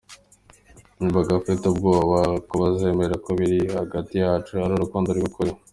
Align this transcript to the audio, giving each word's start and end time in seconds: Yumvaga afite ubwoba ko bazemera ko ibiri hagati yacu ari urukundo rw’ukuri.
Yumvaga 0.97 1.31
afite 1.39 1.63
ubwoba 1.67 2.19
ko 2.47 2.53
bazemera 2.61 3.15
ko 3.23 3.27
ibiri 3.35 3.59
hagati 3.77 4.13
yacu 4.23 4.51
ari 4.63 4.73
urukundo 4.75 5.09
rw’ukuri. 5.17 5.51